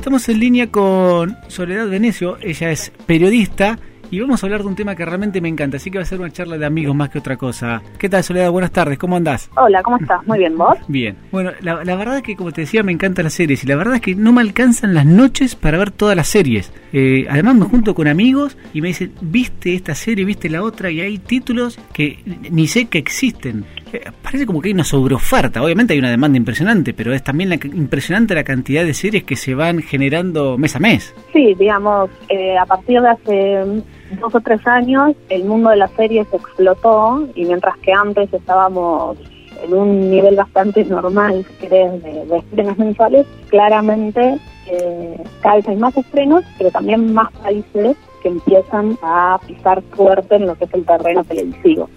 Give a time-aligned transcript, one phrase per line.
[0.00, 3.78] Estamos en línea con Soledad Venecio, ella es periodista
[4.10, 6.06] y vamos a hablar de un tema que realmente me encanta, así que va a
[6.06, 7.80] ser una charla de amigos más que otra cosa.
[7.96, 8.50] ¿Qué tal, Soledad?
[8.50, 9.50] Buenas tardes, ¿cómo andás?
[9.56, 10.26] Hola, ¿cómo estás?
[10.26, 10.76] Muy bien, ¿vos?
[10.88, 11.16] Bien.
[11.30, 13.94] Bueno, la, verdad es que, como te decía, me encantan las series y la verdad
[13.96, 16.72] es que no me alcanzan las noches para ver todas las series.
[16.92, 20.90] Eh, además, me junto con amigos y me dicen, ¿viste esta serie, viste la otra?
[20.90, 22.18] Y hay títulos que
[22.50, 23.64] ni sé que existen.
[23.92, 25.62] Eh, parece como que hay una sobreoferta.
[25.62, 29.36] Obviamente hay una demanda impresionante, pero es también la, impresionante la cantidad de series que
[29.36, 31.14] se van generando mes a mes.
[31.32, 33.82] Sí, digamos, eh, a partir de hace
[34.18, 39.16] dos o tres años el mundo de las series explotó y mientras que antes estábamos
[39.62, 45.76] en un nivel bastante normal, si de, de estrenos mensuales, claramente eh, cada vez hay
[45.76, 50.74] más estrenos, pero también más países que empiezan a pisar fuerte en lo que es
[50.74, 51.88] el terreno televisivo.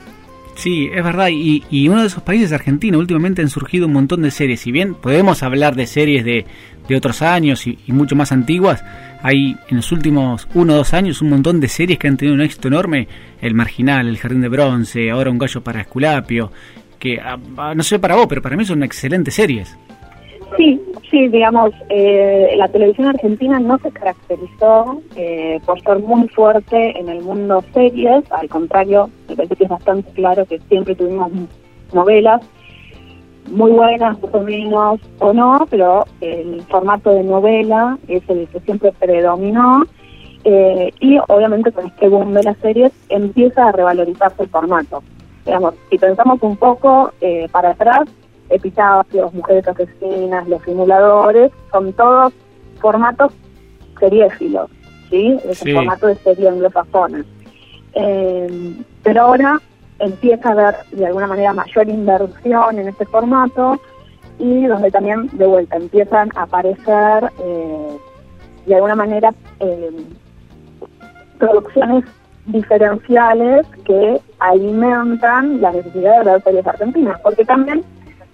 [0.56, 4.22] Sí, es verdad, y, y uno de esos países, Argentina, últimamente han surgido un montón
[4.22, 4.62] de series.
[4.62, 6.46] Si bien podemos hablar de series de,
[6.88, 8.84] de otros años y, mucho más antiguas,
[9.24, 12.36] hay en los últimos uno o dos años un montón de series que han tenido
[12.36, 13.08] un éxito enorme.
[13.42, 16.52] El Marginal, El Jardín de Bronce, ahora Un Gallo para Esculapio,
[17.00, 19.78] que ah, ah, no sé para vos, pero para mí son excelentes series.
[20.58, 20.80] Sí,
[21.10, 27.08] sí, digamos, eh, la televisión argentina no se caracterizó eh, por ser muy fuerte en
[27.08, 31.32] el mundo series, al contrario, me parece que es bastante claro que siempre tuvimos
[31.94, 32.42] novelas
[33.48, 38.60] muy buenas, más o menos, o no, pero el formato de novela es el que
[38.62, 39.84] siempre predominó.
[40.46, 45.02] Eh, y obviamente con este boom de las series empieza a revalorizarse el formato.
[45.46, 48.10] Digamos, si pensamos un poco eh, para atrás,
[48.50, 52.34] Epitafios, Mujeres Asesinas, Los Simuladores, son todos
[52.82, 53.34] formatos
[54.00, 54.70] seriéfilos,
[55.10, 55.38] ¿sí?
[55.46, 57.24] Es un formato de serie anglosajona.
[57.94, 59.62] Eh, pero ahora
[60.04, 63.80] empieza a haber de alguna manera mayor inversión en este formato
[64.40, 67.98] y donde también de vuelta empiezan a aparecer eh,
[68.66, 69.92] de alguna manera eh,
[71.38, 72.06] producciones
[72.46, 77.84] diferenciales que alimentan la necesidad de ver series argentinas, porque también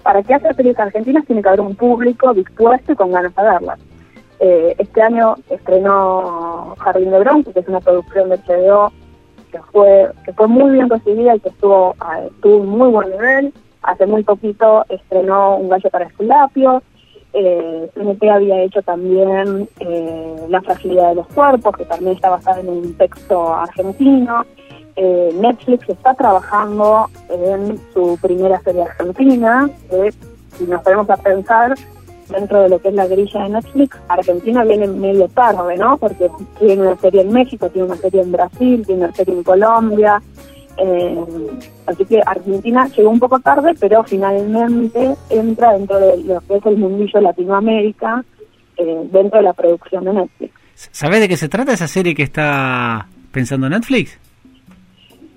[0.02, 3.44] para que hacer series argentinas tiene que haber un público dispuesto y con ganas de
[3.44, 3.80] verlas.
[4.40, 8.92] Eh, este año estrenó Jardín de Bronce, que es una producción de HBO
[9.52, 11.96] que fue que fue muy bien recibida y que estuvo
[12.42, 13.54] tuvo un muy buen nivel.
[13.82, 16.84] Hace muy poquito estrenó Un gallo para Esculapio.
[17.32, 22.60] Eh, CNT había hecho también eh, La fragilidad de los cuerpos, que también está basada
[22.60, 24.46] en un texto argentino.
[24.96, 30.12] Eh, Netflix está trabajando en su primera serie argentina, que
[30.58, 31.76] si nos ponemos a pensar,
[32.30, 35.98] dentro de lo que es la grilla de Netflix, Argentina viene medio tarde, ¿no?
[35.98, 36.30] Porque
[36.60, 40.22] tiene una serie en México, tiene una serie en Brasil, tiene una serie en Colombia.
[40.78, 41.26] Eh,
[41.88, 46.66] así que Argentina llegó un poco tarde, pero finalmente entra dentro de lo que es
[46.66, 48.24] el mundillo Latinoamérica,
[48.78, 50.54] eh, dentro de la producción de Netflix.
[50.76, 54.18] ¿Sabes de qué se trata esa serie que está pensando Netflix?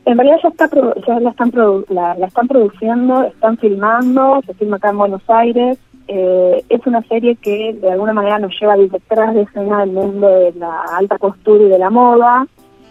[0.05, 0.71] En realidad ya, está,
[1.07, 1.53] ya la, están
[1.89, 7.03] la, la están produciendo, están filmando, se filma acá en Buenos Aires, eh, es una
[7.03, 11.19] serie que de alguna manera nos lleva detrás de escena del mundo de la alta
[11.19, 12.47] costura y de la moda,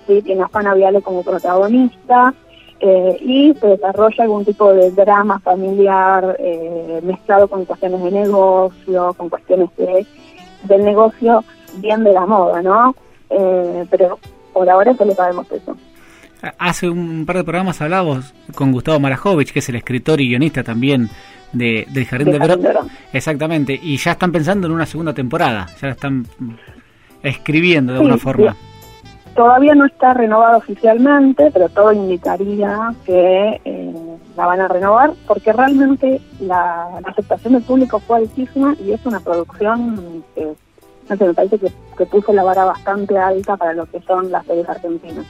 [0.07, 0.21] ¿sí?
[0.21, 2.33] tiene a Juana Viale como protagonista
[2.79, 9.13] eh, y se desarrolla algún tipo de drama familiar eh, mezclado con cuestiones de negocio,
[9.15, 10.05] con cuestiones de,
[10.63, 11.43] del negocio
[11.77, 12.95] bien de la moda, ¿no?
[13.89, 14.19] pero
[14.51, 15.77] por ahora solo sabemos eso.
[16.57, 20.63] Hace un par de programas hablamos con Gustavo Marajovich, que es el escritor y guionista
[20.63, 21.09] también
[21.53, 22.87] de, del Jardín de, Verón.
[23.11, 26.25] Exactamente, y ya están pensando en una segunda temporada, ya la están
[27.23, 28.55] escribiendo de alguna forma.
[29.35, 33.93] Todavía no está renovado oficialmente, pero todo indicaría que eh,
[34.35, 39.21] la van a renovar, porque realmente la, aceptación del público fue altísima y es una
[39.21, 40.47] producción que,
[41.09, 44.29] no sé, me parece que, que puso la vara bastante alta para lo que son
[44.31, 45.25] las series argentinas.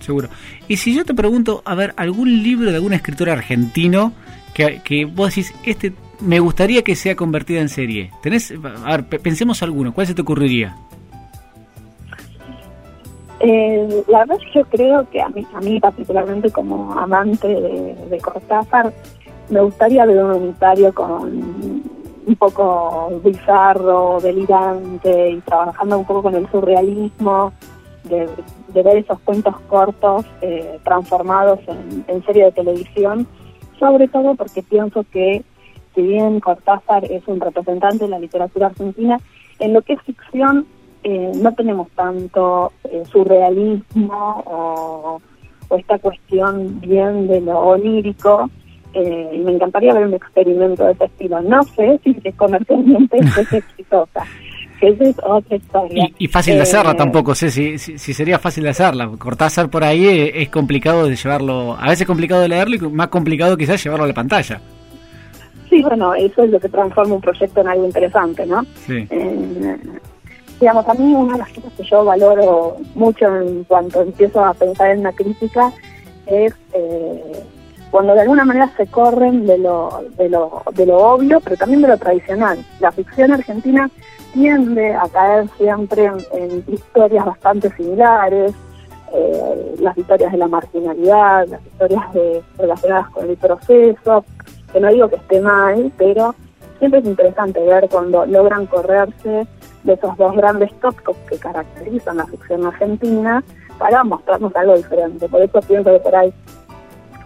[0.00, 0.28] Seguro.
[0.68, 4.12] Y si yo te pregunto, a ver, algún libro de algún escritor argentino
[4.54, 8.10] que, vos decís, este me gustaría que sea convertida en serie.
[8.22, 8.54] ¿Tenés,
[8.84, 10.76] a ver, pensemos alguno, ¿cuál se te ocurriría?
[13.40, 17.94] Eh, la verdad que yo creo que a mí, a mí particularmente como amante de,
[18.08, 18.92] de Cortázar,
[19.50, 21.82] me gustaría ver un unitario con
[22.26, 27.52] un poco bizarro, delirante y trabajando un poco con el surrealismo,
[28.04, 28.28] de,
[28.72, 33.26] ver esos cuentos cortos eh, transformados en, en serie de televisión
[33.84, 35.44] sobre todo porque pienso que
[35.94, 39.20] si bien Cortázar es un representante de la literatura argentina,
[39.58, 40.66] en lo que es ficción
[41.02, 45.20] eh, no tenemos tanto eh, surrealismo o,
[45.76, 48.48] esta cuestión bien de lo onírico,
[48.94, 51.42] eh, y me encantaría ver un experimento de ese estilo.
[51.42, 54.24] No sé si es comercialmente es exitosa,
[54.88, 56.08] esa es otra historia.
[56.18, 59.10] Y, fácil de hacerla eh, tampoco, sé si, si, sería fácil de hacerla.
[59.18, 63.56] Cortázar por ahí es, complicado de llevarlo, a veces complicado de leerlo y más complicado
[63.56, 64.60] quizás llevarlo a la pantalla.
[65.68, 68.64] Sí, bueno, eso es lo que transforma un proyecto en algo interesante, ¿no?
[68.86, 69.06] Sí.
[69.10, 69.76] Eh,
[70.60, 74.54] digamos, a mí una de las cosas que yo valoro mucho en cuanto empiezo a
[74.54, 75.72] pensar en una crítica
[76.26, 77.42] es eh,
[77.90, 81.82] cuando de alguna manera se corren de lo, de, lo, de lo obvio, pero también
[81.82, 82.58] de lo tradicional.
[82.80, 83.88] La ficción argentina
[84.34, 88.52] tiende a caer siempre en, historias bastante similares,
[89.14, 94.24] eh, las historias de la marginalidad, las historias de, relacionadas con el proceso,
[94.72, 96.34] que no digo que esté mal, pero
[96.80, 99.46] siempre es interesante ver cuando logran correrse
[99.84, 103.44] de esos dos grandes tópicos que caracterizan la ficción argentina
[103.78, 105.28] para mostrarnos algo diferente.
[105.28, 106.32] Por eso pienso que por ahí,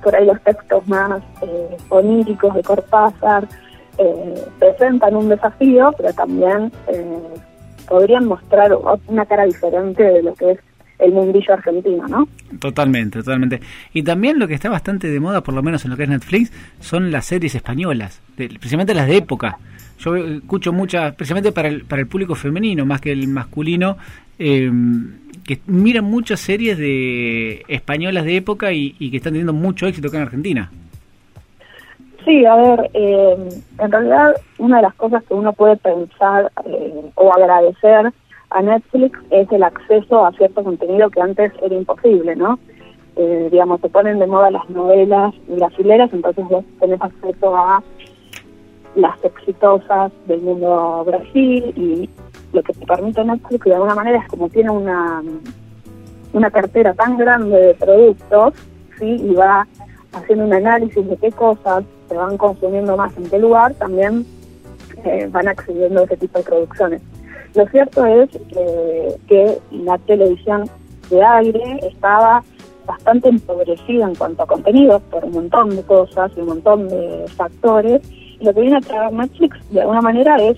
[0.03, 3.49] por ahí los textos más eh, oníricos de Cortázar
[3.99, 7.19] eh, presentan un desafío, pero también eh,
[7.89, 8.73] podrían mostrar
[9.07, 10.59] una cara diferente de lo que es
[10.99, 12.29] el mundillo argentino, ¿no?
[12.59, 13.61] Totalmente, totalmente.
[13.93, 16.09] Y también lo que está bastante de moda, por lo menos en lo que es
[16.09, 19.59] Netflix, son las series españolas, precisamente las de época.
[20.01, 23.97] Yo escucho muchas, precisamente para el, público femenino más que el masculino,
[24.39, 24.71] eh,
[25.45, 30.19] que miran muchas series de españolas de época y, que están teniendo mucho éxito acá
[30.19, 30.71] en Argentina.
[32.29, 33.49] Sí, a ver, eh,
[33.79, 38.13] en realidad una de las cosas que uno puede pensar eh, o agradecer
[38.51, 42.59] a Netflix es el acceso a cierto contenido que antes era imposible, ¿no?
[43.51, 47.83] digamos, se ponen de moda las novelas brasileras, entonces vos tenés acceso a
[48.95, 52.09] las exitosas del mundo Brasil y
[52.53, 55.23] lo que te permite Netflix de alguna manera es como tiene una,
[56.33, 58.55] una cartera tan grande de productos
[58.99, 59.17] ¿sí?
[59.19, 59.67] y va
[60.13, 64.27] haciendo un análisis de qué cosas se van consumiendo más en qué lugar, también
[65.05, 67.03] eh, van accediendo a ese tipo de producciones.
[67.55, 68.31] Lo cierto es
[69.27, 70.69] que la televisión
[71.11, 72.43] de aire estaba
[72.87, 77.25] bastante empobrecida en cuanto a contenidos por un montón de cosas y un montón de
[77.37, 78.03] factores
[78.41, 80.57] lo que viene a traer Netflix de alguna manera es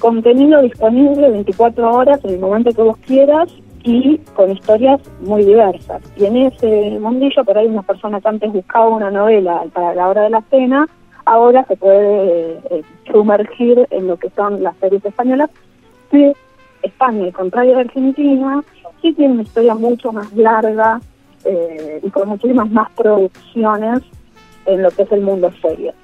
[0.00, 3.48] contenido disponible 24 horas en el momento que vos quieras
[3.82, 6.02] y con historias muy diversas.
[6.16, 10.08] Y en ese mundillo, por ahí una persona que antes buscaba una novela para la
[10.08, 10.88] hora de la cena,
[11.24, 15.50] ahora se puede eh, sumergir en lo que son las series españolas,
[16.10, 16.32] que
[16.82, 18.62] España, al contrario de Argentina,
[19.00, 21.00] sí tiene una historia mucho más larga
[21.44, 24.02] eh, y con muchísimas más producciones
[24.66, 25.52] en lo que es el serie.
[25.62, 25.94] serio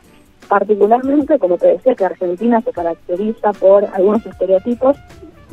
[0.49, 4.96] particularmente, como te decía, que Argentina se caracteriza por algunos estereotipos,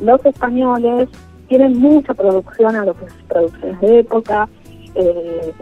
[0.00, 1.08] los españoles
[1.48, 4.48] tienen mucha producción a lo que es producciones de época,
[4.94, 5.52] eh,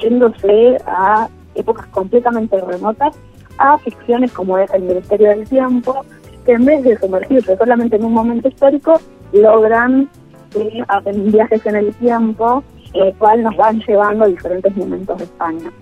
[0.00, 3.14] yéndose a épocas completamente remotas,
[3.58, 6.04] a ficciones como es El Ministerio del Tiempo,
[6.44, 9.00] que en vez de sumergirse solamente en un momento histórico,
[9.32, 10.08] logran
[10.54, 12.62] eh, hacer viajes en el tiempo,
[12.92, 15.72] el cual nos van llevando a diferentes momentos de España.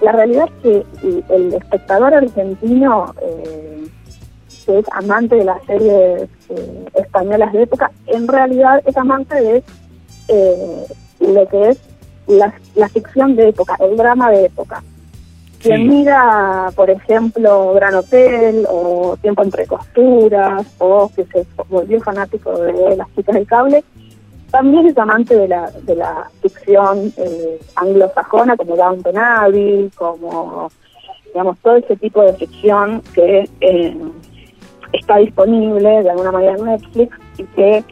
[0.00, 3.86] La realidad es que el espectador argentino, eh,
[4.64, 9.62] que es amante de las series eh, españolas de época, en realidad es amante de
[10.28, 10.86] eh,
[11.20, 11.78] lo que es
[12.26, 14.82] la, ficción de época, el drama de época.
[15.60, 22.50] Quien mira, por ejemplo, Gran Hotel o Tiempo entre costuras o que se volvió fanático
[22.58, 23.84] de las chicas del cable,
[24.50, 30.70] también es amante de la, de la ficción eh, anglosajona como Downton Abbey, como
[31.26, 33.96] digamos todo ese tipo de ficción que eh,
[34.92, 37.84] está disponible de alguna manera en Netflix y que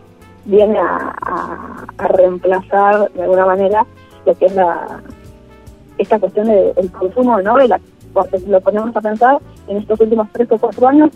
[0.45, 3.87] viene a, reemplazar de alguna manera
[4.25, 5.03] lo que es la
[5.99, 7.81] esta cuestión del consumo de novelas.
[8.15, 9.39] Porque si lo ponemos a pensar,
[9.69, 11.11] en estos últimos tres o cuatro años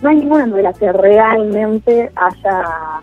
[0.00, 3.02] no hay ninguna novela que realmente haya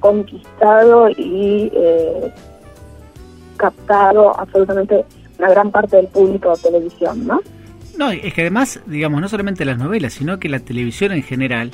[0.00, 2.32] conquistado y eh,
[3.56, 5.04] captado absolutamente
[5.38, 7.40] una gran parte del público de televisión, ¿no?
[7.98, 11.70] No, es que además, digamos, no solamente las novelas, sino que la televisión en general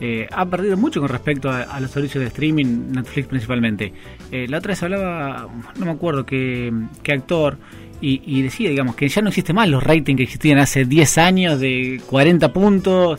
[0.00, 3.92] eh, ha perdido mucho con respecto a, los servicios de streaming, Netflix principalmente.
[4.30, 6.72] Eh, la otra vez hablaba, no me acuerdo qué,
[7.08, 7.58] actor,
[8.00, 11.58] y, decía, digamos, que ya no existe más los ratings que existían hace 10 años
[11.58, 13.18] de 40 puntos.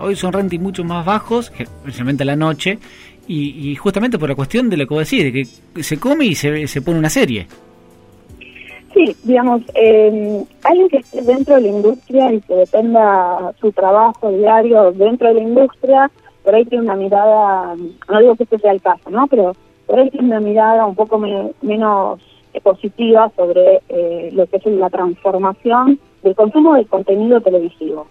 [0.00, 2.78] hoy son ratings mucho más bajos, especialmente a la noche,
[3.26, 6.34] y, justamente por la cuestión de lo que vos decís, de que se come y
[6.34, 7.46] se, se pone una serie.
[8.94, 14.30] Sí, digamos, eh, alguien que esté dentro de la industria y que dependa su trabajo
[14.30, 16.10] diario dentro de la industria,
[16.44, 19.26] por ahí tiene una mirada, no digo que este sea el caso, ¿no?
[19.28, 19.52] Pero
[19.86, 22.20] por ahí tiene una mirada un poco menos
[22.62, 28.06] positiva sobre eh, lo que es la transformación del consumo de contenido televisivo.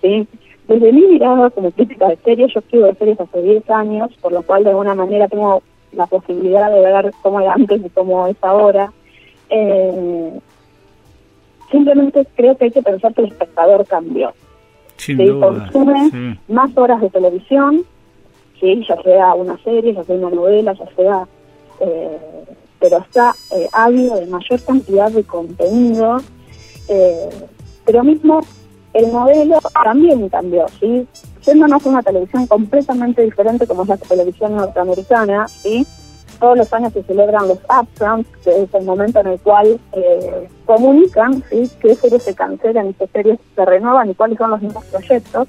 [0.00, 0.26] ¿sí?
[0.68, 4.32] desde mi mirada como crítica de series, yo escribo de series hace 10 años, por
[4.32, 5.62] lo cual de alguna manera tengo
[5.92, 8.92] la posibilidad de ver cómo era antes y cómo es ahora.
[9.50, 10.40] Eh,
[11.70, 14.32] simplemente creo que hay que pensar que el espectador cambió.
[14.96, 15.24] Sin ¿sí?
[15.24, 16.38] duda, Consume sí.
[16.52, 17.84] más horas de televisión,
[18.60, 18.84] ¿sí?
[18.88, 21.28] ya sea una serie, ya sea una novela, ya sea...
[21.80, 22.18] eh,
[22.84, 26.18] pero está eh, ávido de mayor cantidad de contenido,
[26.88, 27.30] eh,
[27.86, 28.42] pero mismo
[28.92, 31.06] el modelo también cambió, ¿sí?
[31.46, 35.86] Yéndonos a una televisión completamente diferente como es la televisión norteamericana, ¿sí?
[36.38, 40.48] Todos los años se celebran los upfronts, que es el momento en el cual eh,
[40.66, 41.70] comunican ¿sí?
[41.80, 45.48] qué series se cancelan qué series se renuevan y cuáles son los nuevos proyectos.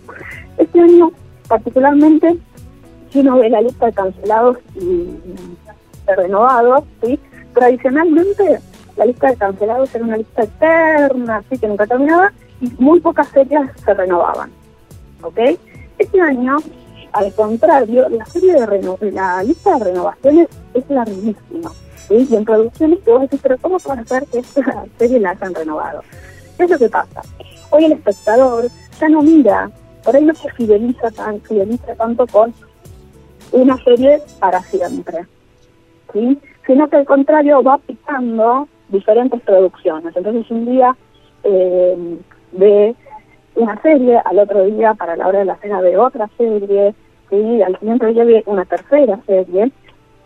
[0.57, 1.11] Este año,
[1.47, 2.37] particularmente,
[3.11, 5.17] si uno ve la lista de cancelados y
[6.05, 7.19] de renovados, ¿sí?
[7.53, 8.59] tradicionalmente
[8.97, 13.27] la lista de cancelados era una lista eterna, así que nunca terminaba, y muy pocas
[13.29, 14.51] series se renovaban.
[15.21, 15.39] ¿Ok?
[15.97, 16.57] Este año,
[17.15, 21.72] al contrario, la serie de reno la lista de renovaciones es larguísima.
[22.10, 25.55] Y en producciones que vos decís, pero ¿cómo puede ser que esta serie la hayan
[25.55, 26.01] renovado?
[26.57, 27.22] ¿Qué es lo que pasa?
[27.69, 28.67] Hoy el espectador
[29.00, 29.72] ya no mira,
[30.03, 32.53] por ahí no se fideliza, tan, fideliza tanto con
[33.53, 35.25] una serie para siempre.
[36.67, 40.13] Sino que al contrario va picando diferentes producciones.
[40.17, 40.95] Entonces un día
[41.43, 42.17] eh,
[42.51, 42.93] ve
[43.55, 46.93] una serie, al otro día para la hora de la cena ve otra serie,
[47.29, 47.62] ¿sí?
[47.62, 49.72] al siguiente día ve una tercera serie.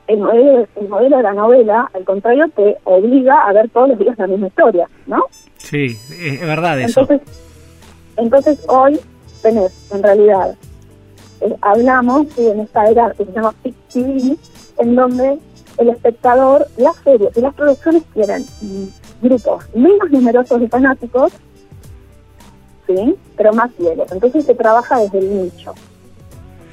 [0.08, 4.00] El modelo, el modelo de la novela, al contrario, te obliga a ver todos los
[4.00, 5.25] días la misma historia, ¿no?
[5.58, 7.01] Sí, es verdad eso.
[7.01, 7.22] Entonces,
[8.18, 9.00] entonces hoy
[9.41, 10.56] tenés, en realidad,
[11.41, 12.48] eh, hablamos ¿sí?
[12.48, 14.36] en esta era que se llama TV,
[14.79, 15.39] en donde
[15.77, 18.86] el espectador, las series y las producciones quieren mm,
[19.22, 21.32] grupos menos numerosos de fanáticos,
[22.88, 23.15] ¿sí?
[23.38, 24.12] pero más fieles.
[24.12, 25.74] Entonces se trabaja desde el nicho.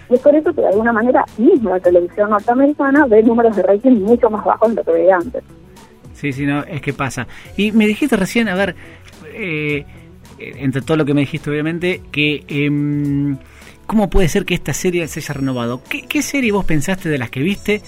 [0.09, 3.63] Y es por eso que de alguna manera mismo la televisión norteamericana ve números de
[3.63, 5.43] rating mucho más bajos de lo que veía antes.
[6.15, 7.27] Sí, sí, no, es que pasa.
[7.57, 8.75] Y me dijiste recién, a ver,
[9.35, 9.85] eh,
[10.39, 13.37] entre todo lo que me dijiste obviamente, que em,
[13.87, 15.83] cómo puede ser que esta serie se haya renovado.
[15.89, 17.83] ¿Qué, ¿Qué serie vos pensaste de las que viste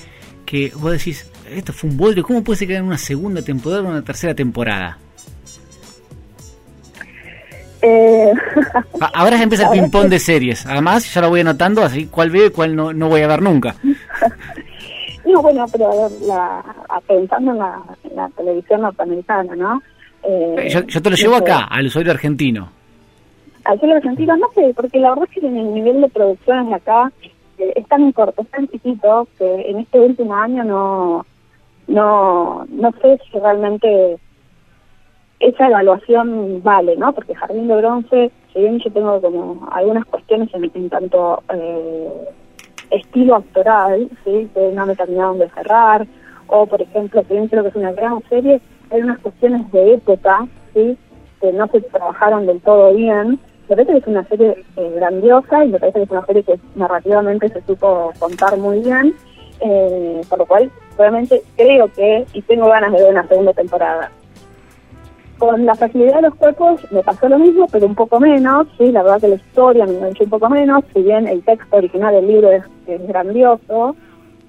[0.44, 3.82] que vos decís, esto fue un bodrio, ¿cómo puede ser que haya una segunda temporada
[3.82, 4.98] o una tercera temporada?
[7.88, 8.32] Eh,
[9.14, 10.66] Ahora ya empieza el ping-pong de series.
[10.66, 13.42] Además, ya lo voy anotando, así cuál veo y cuál no, no voy a ver
[13.42, 13.74] nunca.
[15.24, 16.64] no, bueno, pero a ver, la,
[17.06, 19.82] pensando en la, en la televisión norteamericana, ¿no?
[20.22, 22.70] Eh, Yo, yo te lo llevo no sé, acá, al usuario argentino.
[23.64, 26.68] Al suelo argentino, no sé, porque la verdad es que en el nivel de producciones
[26.68, 27.12] de acá
[27.58, 31.26] eh, es tan corto, es tan chiquito, que en este último año no,
[31.86, 34.18] no, no sé si realmente
[35.40, 37.12] esa evaluación vale, ¿no?
[37.12, 42.08] Porque Jardín de Bronce, si bien yo tengo como algunas cuestiones en, tanto eh,
[42.90, 44.48] estilo actoral, ¿sí?
[44.52, 46.06] Que no me terminaron de cerrar,
[46.48, 49.94] o por ejemplo, que bien creo que es una gran serie, hay unas cuestiones de
[49.94, 50.96] época, ¿sí?
[51.40, 53.38] Que no se trabajaron del todo bien.
[53.68, 56.42] Me parece que es una serie eh, grandiosa y me parece que es una serie
[56.42, 59.14] que narrativamente se supo contar muy bien,
[59.60, 64.10] eh, por lo cual realmente creo que, y tengo ganas de ver una segunda temporada.
[65.38, 68.90] Con la facilidad de los cuerpos me pasó lo mismo, pero un poco menos, sí,
[68.90, 72.12] la verdad que la historia me enganchó un poco menos, si bien el texto original
[72.12, 73.94] del libro es, es grandioso,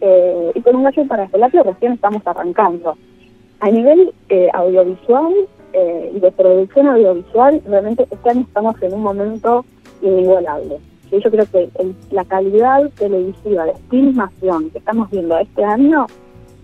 [0.02, 2.98] eh, y con un gallo para Felapio recién estamos arrancando.
[3.60, 5.32] A nivel eh, audiovisual
[5.74, 9.66] eh, y de producción audiovisual, realmente este año estamos en un momento
[10.02, 10.78] inigualable.
[11.12, 16.08] Sí, yo creo que el- la calidad televisiva de filmación que estamos viendo este año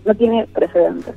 [0.04, 1.14] no tiene precedentes.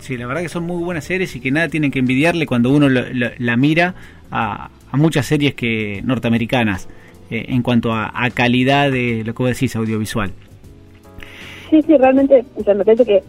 [0.00, 2.70] Sí, la verdad que son muy buenas series y que nada tienen que envidiarle cuando
[2.70, 3.94] uno lo- lo- la mira
[4.30, 6.88] a, a muchas series que norteamericanas
[7.30, 10.32] eh, en cuanto a, a calidad de lo que vos decís audiovisual.
[11.68, 13.22] Sí, sí, realmente, o sea, me parece que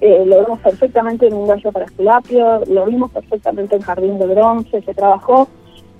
[0.00, 4.26] eh, lo vemos perfectamente en Un gallo para Esculapio, lo vimos perfectamente en Jardín de
[4.26, 5.48] Bronce, se trabajó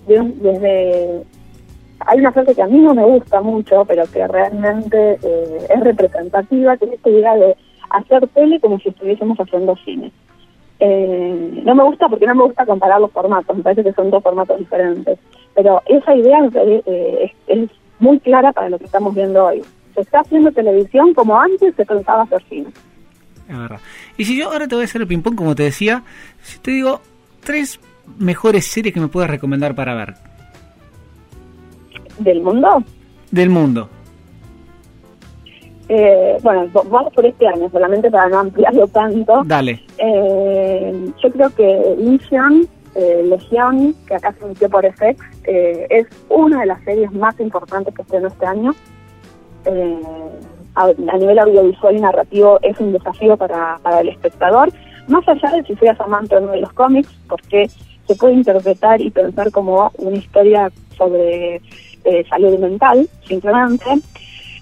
[0.06, 1.22] desde...
[2.00, 5.80] Hay una frase que a mí no me gusta mucho, pero que realmente eh, es
[5.80, 7.56] representativa, que es esta idea de
[7.90, 10.12] hacer tele como si estuviésemos haciendo cine.
[10.78, 14.10] Eh, no me gusta porque no me gusta comparar los formatos, me parece que son
[14.10, 15.18] dos formatos diferentes.
[15.54, 19.62] Pero esa idea eh, es, es muy clara para lo que estamos viendo hoy.
[19.94, 22.68] Se está haciendo televisión como antes se pensaba hacer cine.
[23.48, 23.80] Es verdad.
[24.18, 26.02] Y si yo ahora te voy a hacer el ping-pong, como te decía,
[26.42, 27.00] si te digo
[27.42, 27.80] tres
[28.18, 30.14] mejores series que me puedas recomendar para ver
[32.18, 32.82] ¿Del mundo?
[33.30, 33.88] del mundo.
[35.88, 39.42] Eh, bueno, vamos por este año, solamente para no ampliarlo tanto.
[39.44, 39.82] Dale.
[39.98, 46.06] Eh, yo creo que Legion eh, Legión, que acá se emitió por FX, eh, es
[46.30, 48.74] una de las series más importantes que estrenó este año.
[49.66, 50.00] Eh,
[50.74, 50.86] a,
[51.18, 54.70] nivel audiovisual y narrativo es un desafío para, para el espectador,
[55.08, 57.68] más allá de si seas amante o no de los cómics, porque
[58.06, 61.60] se puede interpretar y pensar como una historia sobre
[62.30, 63.84] salud mental, simplemente.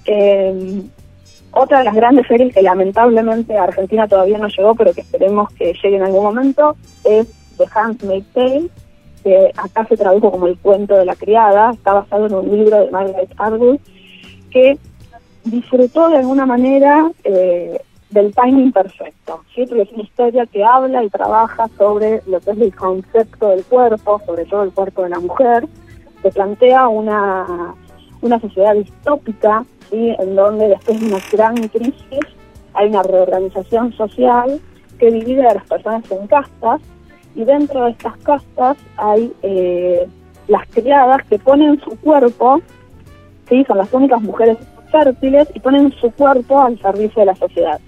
[0.06, 0.82] Eh,
[1.54, 5.72] otra de las grandes series que lamentablemente Argentina todavía no llegó, pero que esperemos que
[5.82, 8.68] llegue en algún momento, es The Handmaid's Tale,
[9.22, 12.84] que acá se tradujo como el cuento de la criada, está basado en un libro
[12.84, 13.78] de Margaret Atwood,
[14.50, 14.78] que
[15.44, 17.80] disfrutó de alguna manera eh,
[18.10, 19.64] del timing perfecto, ¿sí?
[19.66, 23.64] porque es una historia que habla y trabaja sobre lo que es el concepto del
[23.64, 25.66] cuerpo, sobre todo el cuerpo de la mujer,
[26.22, 27.74] que plantea una,
[28.26, 30.14] una sociedad distópica, ¿sí?
[30.18, 32.20] en donde después de una gran crisis
[32.74, 34.60] hay una reorganización social
[34.98, 36.80] que divide a las personas en castas,
[37.36, 40.06] y dentro de estas castas hay eh,
[40.48, 42.60] las criadas que ponen su cuerpo,
[43.48, 43.64] ¿sí?
[43.66, 44.58] son las únicas mujeres
[44.90, 47.80] fértiles y ponen su cuerpo al servicio de la sociedad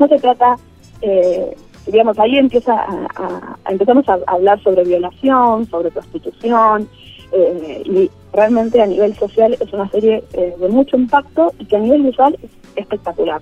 [0.00, 0.56] no se trata,
[1.02, 1.54] eh,
[1.86, 6.88] digamos, ahí empieza a, empezamos a hablar sobre violación, sobre prostitución,
[7.32, 11.76] eh, y realmente a nivel social es una serie eh, de mucho impacto y que
[11.76, 13.40] a nivel visual es espectacular.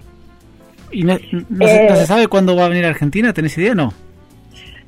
[0.91, 3.33] ¿Y no, se, sabe cuándo va a venir a Argentina?
[3.33, 3.93] ¿Tenés idea o no?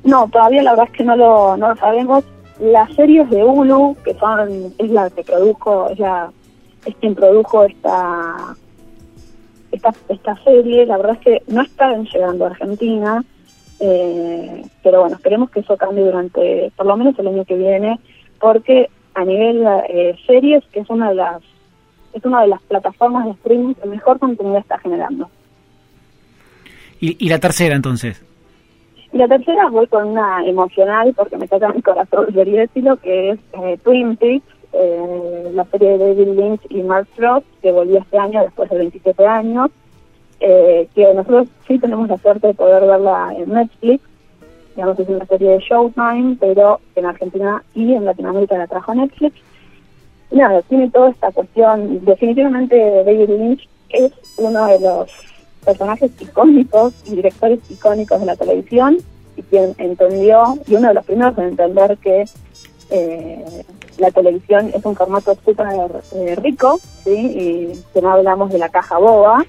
[0.03, 2.23] No, todavía la verdad es que no lo, no lo sabemos.
[2.59, 6.31] Las series de Hulu, que son, es la que produjo, es, la,
[6.85, 8.55] es quien produjo esta
[9.71, 13.23] esta, esta serie, la verdad es que no están llegando a Argentina,
[13.79, 17.99] eh, pero bueno, esperemos que eso cambie durante, por lo menos el año que viene,
[18.41, 21.41] porque a nivel eh, series, que es una de las
[22.13, 25.29] es una de las plataformas de streaming que mejor contenido está generando.
[26.99, 28.21] ¿Y, y la tercera entonces?
[29.13, 33.31] Y la tercera voy con una emocional porque me toca mi corazón, quería decirlo, que
[33.31, 37.99] es eh, Twin Peaks, eh, la serie de David Lynch y Mark Frost, que volvió
[37.99, 39.69] este año después de 27 años,
[40.39, 44.03] eh, que nosotros sí tenemos la suerte de poder verla en Netflix,
[44.75, 49.35] digamos es una serie de Showtime, pero en Argentina y en Latinoamérica la trajo Netflix.
[50.31, 55.11] Nada, tiene toda esta cuestión, definitivamente David Lynch es uno de los
[55.65, 58.97] personajes icónicos y directores icónicos de la televisión
[59.35, 62.25] y quien entendió, y uno de los primeros en entender que
[62.89, 63.63] eh,
[63.97, 65.67] la televisión es un formato súper
[66.15, 67.11] eh, rico, ¿sí?
[67.11, 69.45] Y que no hablamos de la caja boba.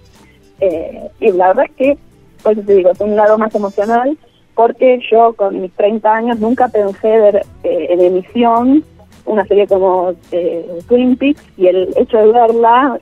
[0.60, 1.98] Eh, y la verdad es que,
[2.42, 4.16] por eso te digo, es un lado más emocional,
[4.54, 8.84] porque yo con mis 30 años nunca pensé ver en emisión
[9.24, 10.14] una serie como
[10.88, 12.98] Twin Peaks y el hecho de verla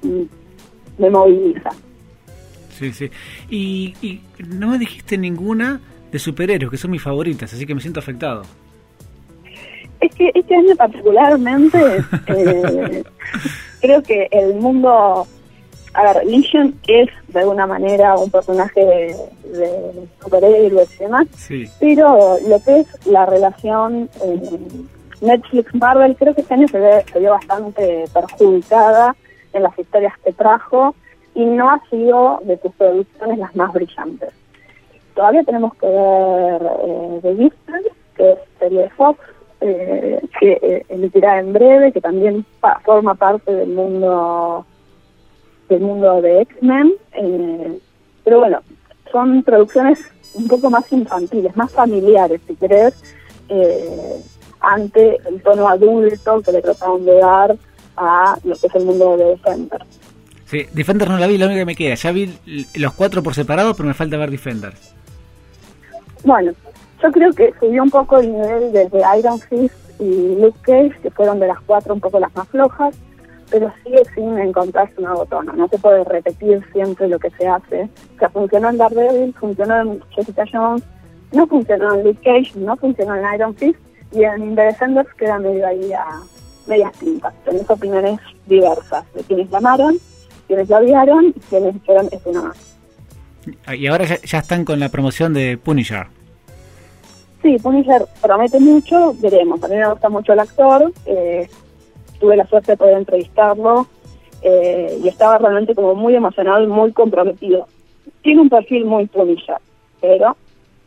[0.98, 1.70] me moviliza.
[2.70, 3.10] Sí, sí.
[3.48, 7.80] Y, y no me dijiste ninguna de superhéroes, que son mis favoritas, así que me
[7.80, 8.42] siento afectado.
[10.00, 11.78] Es que este año particularmente
[12.26, 13.04] eh,
[13.80, 15.26] creo que el mundo,
[15.94, 19.16] a ver, Legion es de alguna manera un personaje de,
[19.58, 21.26] de superhéroe y demás,
[21.78, 24.08] pero lo que es la relación
[25.20, 29.14] Netflix-Marvel creo que este año se, ve, se vio bastante perjudicada
[29.52, 30.94] en las historias que trajo
[31.34, 34.30] y no ha sido de sus producciones las más brillantes.
[35.14, 39.18] Todavía tenemos que ver eh, The Gifted, que es serie de Fox,
[39.60, 42.46] eh, que eh, emitirá en breve, que también
[42.84, 44.64] forma parte del mundo
[45.70, 46.92] del mundo de X-Men.
[47.12, 47.78] Eh,
[48.24, 48.60] pero bueno,
[49.10, 49.98] son producciones
[50.34, 52.94] un poco más infantiles, más familiares, si querés,
[53.48, 54.20] eh,
[54.60, 57.56] ante el tono adulto que le trataron de dar
[57.96, 59.80] a lo que es el mundo de Defender.
[60.44, 61.94] Sí, Defender no la vi, la única que me queda.
[61.94, 62.34] Ya vi
[62.74, 64.74] los cuatro por separado, pero me falta ver Defender.
[66.24, 66.52] Bueno,
[67.02, 71.10] yo creo que subió un poco el nivel desde Iron Fist y Luke Cage, que
[71.10, 72.94] fueron de las cuatro un poco las más flojas,
[73.50, 75.52] pero sigue sin encontrarse un nuevo tono.
[75.52, 77.88] No se puede repetir siempre lo que se hace.
[78.16, 80.82] O sea, funcionó en Daredevil, funcionó en Jessica Jones,
[81.32, 83.78] no funcionó en Luke Cage, no funcionó en Iron Fist,
[84.12, 86.06] y en The Descenders queda medio ahí a
[86.66, 87.34] medias tintas.
[87.44, 89.98] Tenés opiniones diversas de quienes la amaron,
[90.46, 92.76] quienes la odiaron y quienes dijeron es una más.
[93.76, 96.06] Y ahora ya, ya están con la promoción de Punisher.
[97.42, 99.62] Sí, Punisher promete mucho, veremos.
[99.62, 101.48] A mí me gusta mucho el actor, eh,
[102.20, 103.86] tuve la suerte de poder entrevistarlo
[104.42, 107.66] eh, y estaba realmente como muy emocionado y muy comprometido.
[108.22, 109.56] Tiene un perfil muy Punisher,
[110.00, 110.36] pero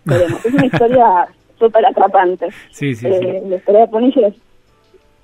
[0.06, 0.46] veremos.
[0.46, 1.28] es una historia
[1.60, 2.48] súper atrapante.
[2.72, 4.36] Sí, sí, eh, La historia de Punisher es,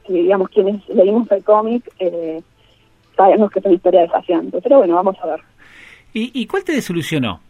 [0.08, 1.84] digamos, quienes leímos el cómic,
[3.15, 4.60] sabemos que es una historia desafiante.
[4.62, 5.39] Pero bueno, vamos a ver.
[6.13, 7.41] ¿Y, ¿Y cuál te desilusionó?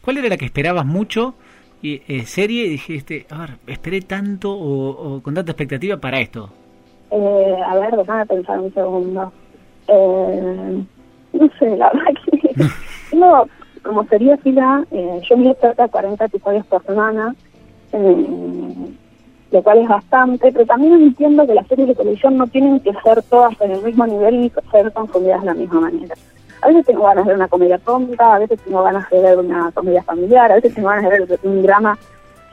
[0.00, 1.34] ¿Cuál era la que esperabas mucho?
[1.84, 6.50] eh, serie dijiste, a ver, esperé tanto o, con tanta expectativa para esto?
[7.16, 9.32] Eh, a ver, déjame pensar un segundo.
[9.86, 10.84] Eh,
[11.32, 13.46] no sé, la verdad que no,
[13.84, 17.32] como sería fila, eh, yo miro cerca de 40 episodios por semana,
[17.92, 18.26] eh,
[19.52, 22.92] lo cual es bastante, pero también entiendo que las series de televisión no tienen que
[23.04, 26.16] ser todas en el mismo nivel y ser consumidas de la misma manera.
[26.62, 29.38] A veces tengo ganas de ver una comedia tonta, a veces tengo ganas de ver
[29.38, 31.96] una comedia familiar, a veces tengo ganas de ver un drama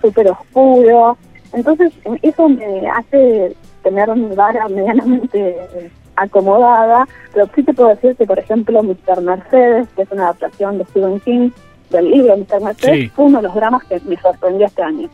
[0.01, 1.17] súper oscuro.
[1.53, 8.25] Entonces, eso me hace tener una vara medianamente acomodada, pero sí te puedo decir que,
[8.25, 9.21] por ejemplo, Mr.
[9.21, 11.49] Mercedes, que es una adaptación de Stephen King,
[11.89, 12.61] del libro Mr.
[12.61, 15.09] Mercedes, fue uno de los dramas que me sorprendió este año.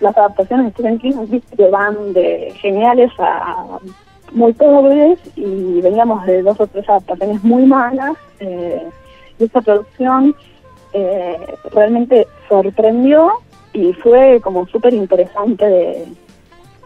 [0.00, 3.78] Las adaptaciones de Stephen King que van de geniales a
[4.32, 8.88] muy pobres y veníamos de dos o tres adaptaciones muy malas eh,
[9.38, 10.34] y esta producción
[10.92, 11.36] eh,
[11.72, 13.32] realmente sorprendió
[13.72, 16.08] y fue como súper interesante de,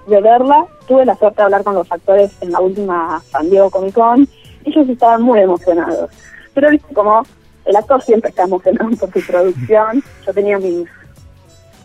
[0.06, 0.66] de verla.
[0.86, 4.28] Tuve la suerte de hablar con los actores en la última San Diego Comic Con.
[4.64, 6.10] Ellos estaban muy emocionados.
[6.54, 7.22] Pero viste como
[7.64, 10.02] el actor siempre está emocionado por su producción.
[10.26, 10.88] Yo tenía mis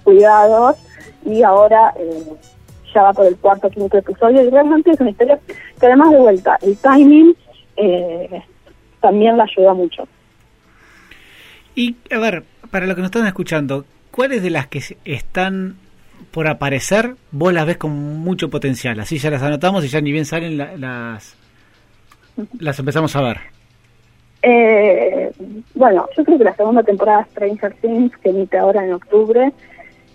[0.04, 0.78] cuidados
[1.26, 2.24] y ahora eh,
[2.94, 5.40] ya va por el cuarto o quinto episodio y realmente es una historia
[5.80, 7.36] que además de vuelta, el timing
[7.78, 8.44] eh,
[9.02, 10.08] también la ayuda mucho.
[11.76, 15.78] Y a ver, para los que nos están escuchando, ¿cuáles de las que están
[16.32, 19.00] por aparecer, vos las ves con mucho potencial.
[19.00, 21.36] Así ya las anotamos y ya ni bien salen las
[22.60, 23.38] las empezamos a ver.
[24.42, 25.32] Eh,
[25.76, 29.52] bueno, yo creo que la segunda temporada de Stranger Things, que emite ahora en octubre,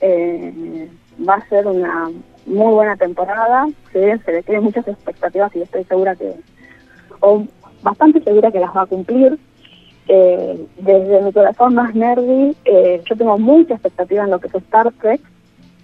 [0.00, 0.88] eh,
[1.28, 2.10] va a ser una
[2.46, 3.66] muy buena temporada.
[3.92, 6.32] Se, se le tienen muchas expectativas y estoy segura que,
[7.20, 7.44] o
[7.82, 9.38] bastante segura que las va a cumplir.
[10.06, 12.54] Eh, desde mi corazón más nerdy,
[13.04, 15.20] yo tengo mucha expectativa en lo que es Star Trek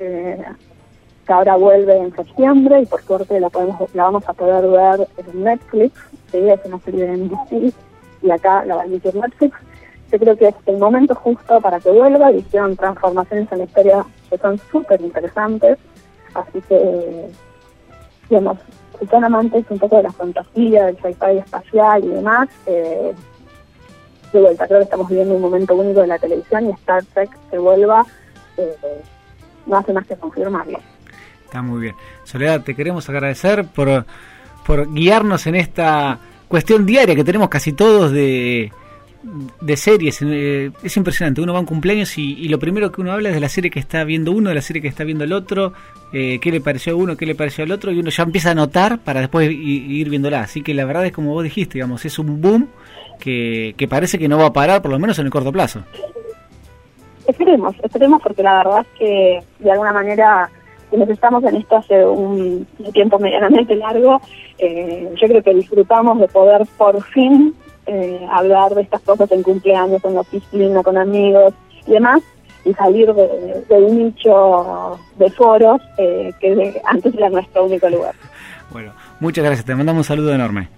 [0.00, 5.08] que ahora vuelve en septiembre y por suerte la podemos la vamos a poder ver
[5.18, 5.92] en Netflix,
[6.30, 6.38] ¿sí?
[6.38, 7.74] es una serie de NBC
[8.22, 9.56] y acá la va a emitir Netflix.
[10.10, 14.04] Yo creo que es el momento justo para que vuelva hicieron transformaciones en la historia
[14.28, 15.78] que son súper interesantes,
[16.34, 17.28] así que,
[18.28, 18.58] digamos,
[18.98, 23.14] si son amantes un poco de la fantasía, del sci-fi espacial y demás, eh,
[24.32, 27.30] de vuelta, creo que estamos viviendo un momento único de la televisión y Star Trek
[27.50, 28.04] que vuelva
[28.56, 28.76] eh,
[29.66, 30.78] no hace más que confirmarlo.
[31.44, 31.94] Está muy bien.
[32.24, 34.04] Soledad, te queremos agradecer por,
[34.64, 36.18] por guiarnos en esta
[36.48, 38.72] cuestión diaria que tenemos casi todos de,
[39.60, 40.18] de series.
[40.22, 41.40] Eh, es impresionante.
[41.40, 43.70] Uno va a un cumpleaños y, lo primero que uno habla es de la serie
[43.70, 45.72] que está viendo uno, de la serie que está viendo el otro,
[46.12, 48.50] eh, qué le pareció a uno, qué le pareció al otro, y uno ya empieza
[48.50, 50.42] a notar para después ir, viéndola.
[50.42, 52.68] Así que la verdad es como vos dijiste, digamos, es un boom
[53.18, 55.84] que, que parece que no va a parar, por lo menos en el corto plazo.
[57.30, 60.50] Esperemos, esperemos porque la verdad es que de alguna manera
[60.90, 64.20] quienes estamos en esto hace un, tiempo medianamente largo,
[64.58, 67.54] eh, yo creo que disfrutamos de poder por fin
[67.86, 71.54] eh, hablar de estas cosas en cumpleaños, en la oficina, con amigos
[71.86, 72.20] y demás,
[72.64, 78.16] y salir de, un nicho de foros eh, que antes era nuestro único lugar.
[78.72, 80.68] Bueno, muchas gracias, te mandamos un saludo enorme.